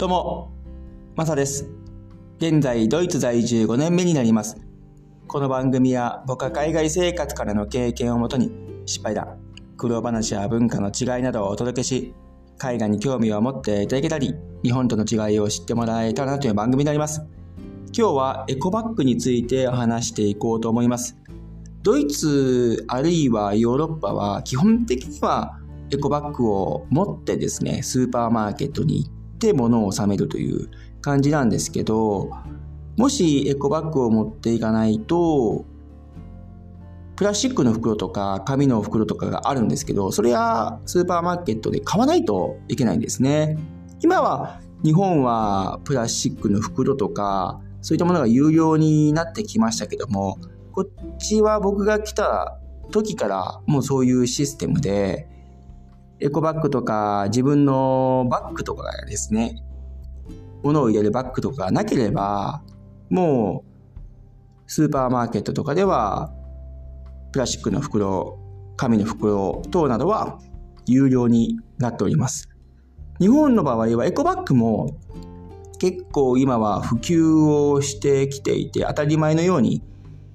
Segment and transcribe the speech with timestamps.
[0.00, 0.50] どうも、
[1.14, 1.68] マサです。
[2.38, 4.56] 現在、ドイツ在住5年目になります。
[5.28, 8.50] この番組は僕は海外生活からの経験をもとに
[8.86, 9.36] 失敗談、
[9.76, 12.14] 苦労話や文化の違いなどをお届けし、
[12.56, 17.20] 海外に興味を持っていただけたり、日本との違いを知ってもらえたらなという番組になります。
[17.94, 21.18] 今日はエコバッグについてお話していこうと思います。
[21.82, 25.58] ドイツあるいはヨーロッパは基本的には
[25.92, 32.30] エコバッグを持ってですね、スーパーマーケットに行って物を収めるという感じなんですけど、
[32.96, 35.64] もしエコバッグを持っていかないと、
[37.16, 43.58] プラスチックの袋とか紙の袋とかがあるんですけど、それはスーパーマーケットで買わないといけないんですね。
[44.00, 50.38] 今は日本はプラスチックの袋とか、そういったものが有料になってきましたけども、
[50.72, 52.58] こっちは僕が来た
[52.90, 55.29] 時からもうそういうシステムで、
[56.20, 59.56] エコバッグとか自分のバッグとかがですね、
[60.62, 62.62] 物を入れるバッグとかがなければ、
[63.08, 63.70] もう
[64.66, 66.32] スーパーマーケットとかでは
[67.32, 68.38] プラスチックの袋、
[68.76, 70.38] 紙の袋等などは
[70.86, 72.48] 有料になっております。
[73.18, 74.96] 日本の場合はエコバッグも
[75.78, 79.82] 結構今は普及をしてきていて当たり前のように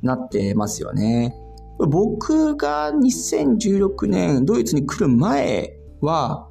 [0.01, 1.35] なってますよね。
[1.77, 6.49] 僕が2016年ドイツに来る前は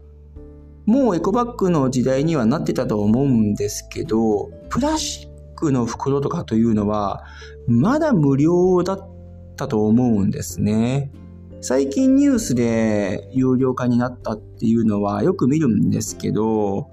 [0.87, 7.25] もうエコバッグの時代にはなってたと思うんですけどプラスチックの袋とかというのは
[7.67, 9.09] まだ無料だっ
[9.57, 11.11] たと思うんですね。
[11.63, 16.91] 最近ニュースで有料化になったっていうのはよく見るんですけど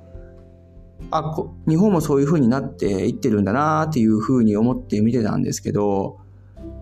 [1.10, 1.36] あ
[1.68, 6.20] 日本もそういう風になっていってるんだなっていう風に思って見てたんですけど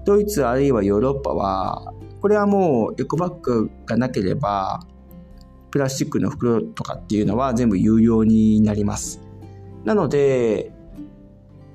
[0.06, 4.82] ドイツあるいはヨーロッパはこれはもうエコバッグがなければ
[5.72, 9.22] プラスチックの袋とかっていうのは全部有料になります。
[9.86, 10.72] なので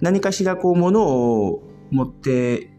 [0.00, 2.70] 何かしらこう物を持って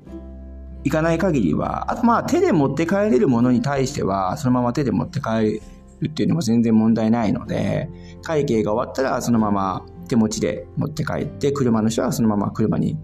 [0.83, 5.61] いかない限りはあとまあ手で持って帰れるものに対してはそのまま手で持って帰
[6.01, 7.89] るっていうのも全然問題ないので
[8.21, 12.97] 会計が終わったらそのまま手持ちで持って帰って車の人はそのまま車に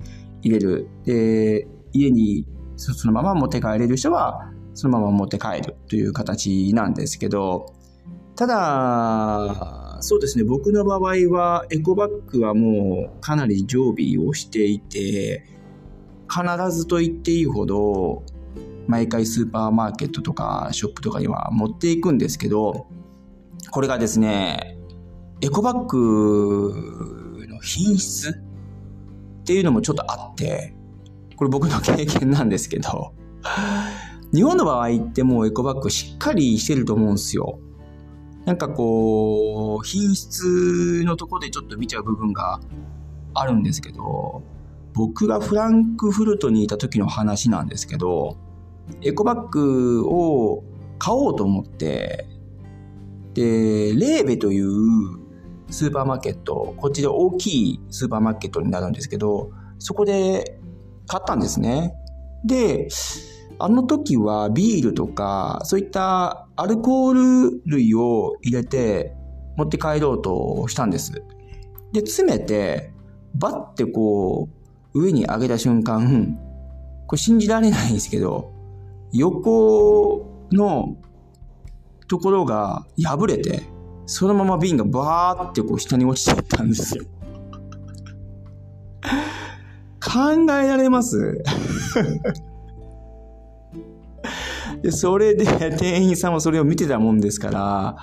[0.43, 0.87] 入れる。
[1.05, 7.73] で家にそのまま持って帰れる人はそのまま持って帰るという形なんですけど
[8.35, 15.45] ただそうですね僕の場合はエコバッグはもうかなり常備をしていて
[16.29, 18.23] 必ずと言っていいほど
[18.87, 22.87] 毎回スーパーマーケットとかショップとかには持っていくんですけど
[23.69, 24.77] これがですね
[25.41, 30.73] エコバッグの品質っていうのもちょっとあって
[31.41, 33.15] これ僕の経験なんですけど、
[34.31, 37.57] 日本の場合ってもうエコバッグしっかりしてると思うんですよ。
[38.45, 42.59] なんかこう、品質のとこでちょっと見ちゃう部分が
[43.33, 44.43] あるんですけど、
[44.93, 48.37] 僕がフランクフルトにいた時の話なんですけど、
[49.01, 50.63] エコバッグを
[50.99, 52.27] 買おうと思って、
[53.33, 54.69] で、レーベという
[55.71, 60.61] スーパーマーケット、こっちで大きいスーパーマーケットになるんですけど、そこで
[61.11, 61.93] 買ったんですね。
[62.45, 62.87] で、
[63.59, 69.13] あの時はビールとか、そういったアルコール類を入れて
[69.57, 71.11] 持って帰ろうとしたんです。
[71.91, 72.93] で、詰めて、
[73.35, 74.47] バッてこ
[74.93, 76.39] う、上に上げた瞬間、
[77.07, 78.53] これ信じられないんですけど、
[79.11, 80.95] 横の
[82.07, 83.63] ところが破れて、
[84.05, 87.03] そのまま瓶がバーってこう下に落ちていったんですよ。
[90.11, 91.41] 考えられます
[94.81, 95.45] で、それで
[95.77, 97.97] 店員さんもそれを見てたもんですから、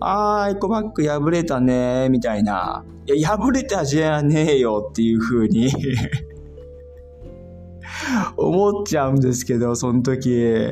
[0.00, 2.84] あー、エコバッグ破れたね、みたいな。
[3.06, 5.70] いや、破れたじゃねえよっていう風に
[8.36, 10.66] 思っちゃうんですけど、その時、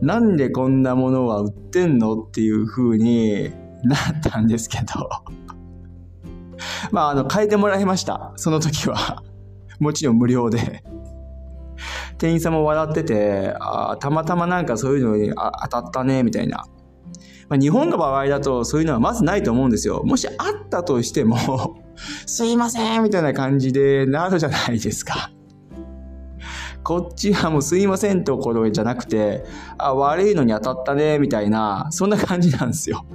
[0.00, 3.50] なんでこんなものは売ってんのっていう風に
[3.82, 5.10] なったんですけど
[6.90, 8.32] まあ、あの、変えてもらいました。
[8.36, 9.22] その時は
[9.80, 10.82] もちろん無料で
[12.18, 16.66] 店員さんも笑ってて、あたまたまなんかそういうのに当たったね、みたいな。
[17.48, 20.02] まあ、日本の場合だとそういうのはまずないと思うんですよ。
[20.04, 21.82] もしあったとしても
[22.26, 25.30] すいませんみたいな感じでなるじゃないですか。
[26.82, 29.44] こっちはもうすいませんところじゃなくて、
[29.78, 33.06] あ、悪いのに当たったね、みたいな、そんな感じなんですよ。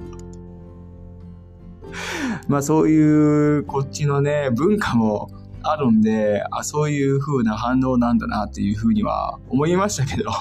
[2.47, 5.29] まあそういうこっちのね、文化も
[5.63, 10.31] あるんで、あ、そういう風な反応なんだなっていう風には思いましたけど。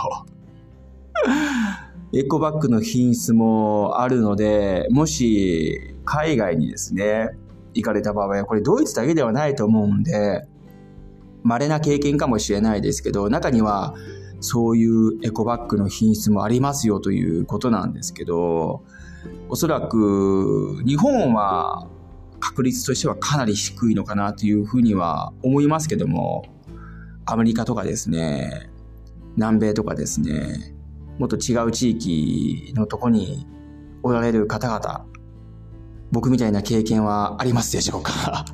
[2.15, 7.31] エコバッグの品質もあるので、もし海外にですね、
[7.75, 10.49] 行かれた場合は、これドイツだけではないと思うんで、
[11.43, 13.95] 稀な経験かもしれないですけど、中には
[14.41, 18.85] そういうエコバッグの品質もありますよということなんですけど、
[19.49, 21.89] おそらく日本は
[22.59, 26.45] 確率としてはかなり低いのかなというふうには思いますけども、
[27.25, 28.69] アメリカとかですね、
[29.37, 30.75] 南米とかですね、
[31.19, 33.47] もっと違う地域のとこに
[34.03, 35.07] おられる方々、
[36.11, 38.45] 僕みたいな経験はありますでしょうか？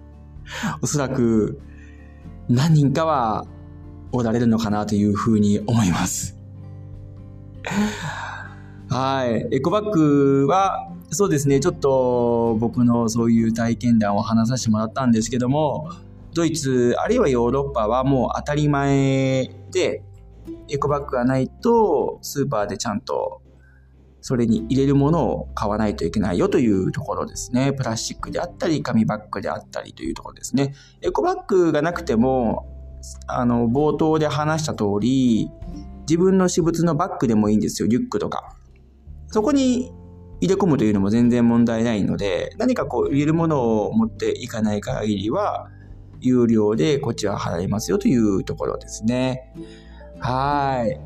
[0.80, 1.60] おそらく
[2.48, 3.46] 何人かは
[4.10, 6.38] おられるのかなというふうに思います。
[8.88, 9.54] はい。
[9.54, 15.90] エコバッグは、そうですね、ちょっと僕のそういう体験談を話させてもらったんですけども、
[16.34, 20.02] ドイツ、あるいはヨーロッパはもう当たり前で、
[20.68, 23.40] エコバッグがないと、スーパーでちゃんと
[24.20, 27.72] それに入れるものを買わないといけないよというところですね。
[27.72, 30.74] プラスチックであったり、紙バッグであったりというところですね。
[31.00, 32.66] エコバッグがなくても、
[33.26, 35.50] あの、冒頭で話した通り、
[36.00, 38.54] 自分の私物のバッグでもいいんですよ、リュックとか。
[39.28, 39.92] そこに
[40.40, 45.68] 入れ込むというのも全然問題ないので、何かこう入れるものを持っていかない限りは、
[46.20, 49.52] 有料でこっちは払いますよというところですね。
[50.18, 51.00] はい。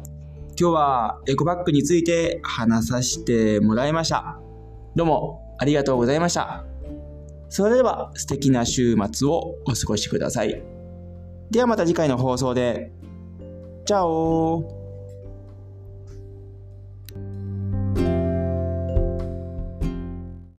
[0.59, 4.39] 今日はエコバッグについて話させてもらいました。
[4.95, 6.65] どうもありがとうございました。
[7.49, 10.63] それでは素敵な週末をお過ごしください。
[11.51, 12.93] ではまた次回の放送で。
[13.85, 14.82] チャオ